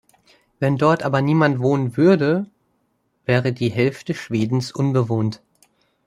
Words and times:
Wenn 0.57 0.77
dort 0.79 1.03
aber 1.03 1.21
niemand 1.21 1.59
wohnen 1.59 1.95
würde, 1.95 2.47
wäre 3.25 3.53
die 3.53 3.69
Hälfte 3.69 4.15
Schwedens 4.15 4.71
unbewohnt. 4.71 5.43